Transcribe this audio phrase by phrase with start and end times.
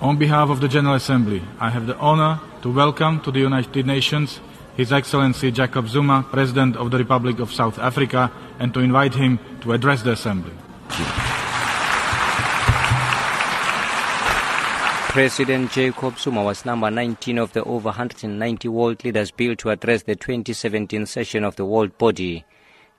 [0.00, 3.84] On behalf of the General Assembly, I have the honor to welcome to the United
[3.84, 4.40] Nations
[4.74, 9.38] His Excellency Jacob Zuma, President of the Republic of South Africa, and to invite him
[9.60, 10.54] to address the Assembly.
[15.10, 20.04] President Jacob Zuma was number 19 of the over 190 world leaders billed to address
[20.04, 22.46] the 2017 session of the world body.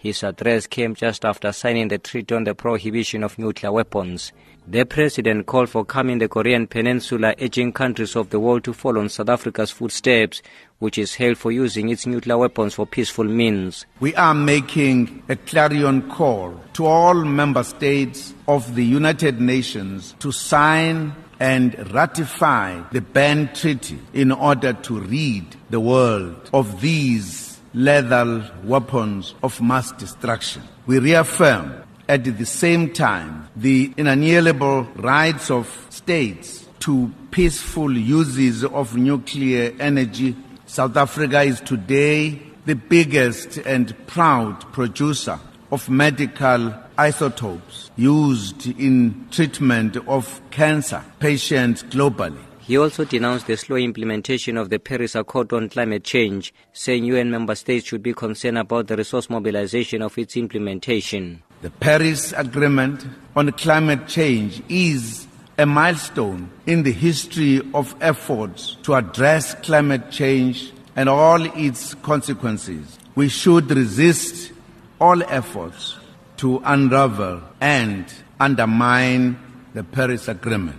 [0.00, 4.30] His address came just after signing the treaty on the prohibition of nuclear weapons.
[4.64, 9.00] The president called for calming the Korean peninsula, urging countries of the world to follow
[9.00, 10.40] in South Africa's footsteps,
[10.78, 13.86] which is hailed for using its nuclear weapons for peaceful means.
[13.98, 20.30] We are making a clarion call to all member states of the United Nations to
[20.30, 28.42] sign and ratify the Ban Treaty in order to rid the world of these lethal
[28.64, 30.62] weapons of mass destruction.
[30.86, 38.96] We reaffirm at the same time the inalienable rights of states to peaceful uses of
[38.96, 40.34] nuclear energy.
[40.66, 45.38] South Africa is today the biggest and proud producer
[45.70, 52.42] of medical isotopes used in treatment of cancer patients globally.
[52.68, 57.30] He also denounced the slow implementation of the Paris Accord on climate change, saying UN
[57.30, 61.42] member states should be concerned about the resource mobilization of its implementation.
[61.62, 65.26] The Paris Agreement on climate change is
[65.56, 72.98] a milestone in the history of efforts to address climate change and all its consequences.
[73.14, 74.52] We should resist
[75.00, 75.96] all efforts
[76.36, 78.04] to unravel and
[78.38, 79.38] undermine
[79.72, 80.76] the Paris Agreement.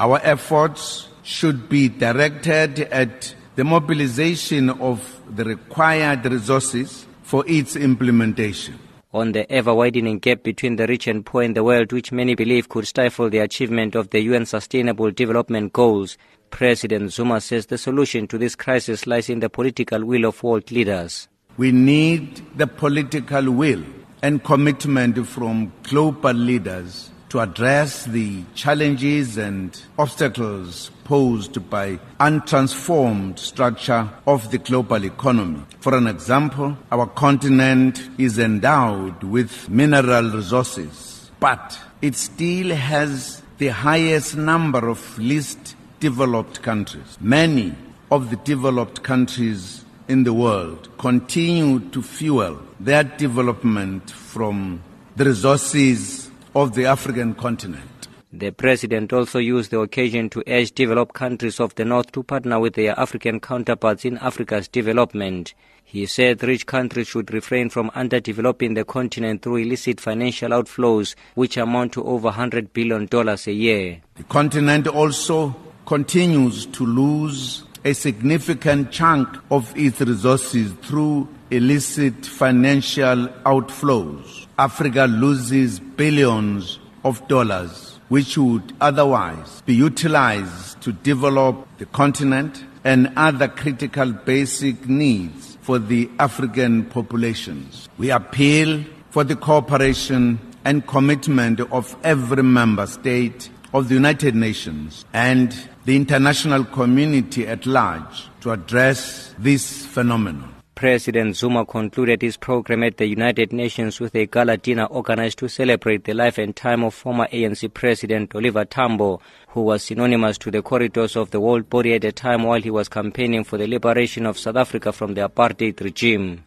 [0.00, 8.78] Our efforts should be directed at the mobilization of the required resources for its implementation.
[9.12, 12.36] On the ever widening gap between the rich and poor in the world, which many
[12.36, 16.16] believe could stifle the achievement of the UN Sustainable Development Goals,
[16.50, 20.70] President Zuma says the solution to this crisis lies in the political will of world
[20.70, 21.26] leaders.
[21.56, 23.82] We need the political will
[24.22, 34.08] and commitment from global leaders to address the challenges and obstacles posed by untransformed structure
[34.26, 35.62] of the global economy.
[35.80, 43.68] For an example, our continent is endowed with mineral resources, but it still has the
[43.68, 47.18] highest number of least developed countries.
[47.20, 47.74] Many
[48.10, 54.82] of the developed countries in the world continue to fuel their development from
[55.16, 56.27] the resources
[56.62, 58.08] of the African continent.
[58.32, 62.58] The president also used the occasion to urge developed countries of the North to partner
[62.58, 65.54] with their African counterparts in Africa's development.
[65.84, 71.56] He said rich countries should refrain from underdeveloping the continent through illicit financial outflows, which
[71.56, 74.00] amount to over $100 billion a year.
[74.16, 75.54] The continent also
[75.86, 84.46] continues to lose a significant chunk of its resources through illicit financial outflows.
[84.58, 93.12] Africa loses billions of dollars which would otherwise be utilized to develop the continent and
[93.16, 97.88] other critical basic needs for the African populations.
[97.98, 105.04] We appeal for the cooperation and commitment of every member state of the United Nations
[105.12, 105.54] and
[105.84, 110.57] the international community at large to address this phenomenon.
[110.78, 115.48] President Zuma concluded his program at the United Nations with a gala dinner organized to
[115.48, 120.52] celebrate the life and time of former ANC President Oliver Tambo, who was synonymous to
[120.52, 123.66] the corridors of the world body at a time while he was campaigning for the
[123.66, 126.44] liberation of South Africa from the apartheid regime.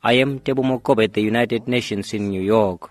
[0.00, 2.88] I am Tebo Mokobe at the United Nations in New York.